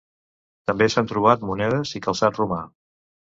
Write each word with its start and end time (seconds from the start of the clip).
També 0.71 0.87
s'han 0.93 1.09
trobat 1.11 1.43
monedes 1.49 1.93
i 2.01 2.03
calçat 2.07 2.41
romà. 2.43 2.59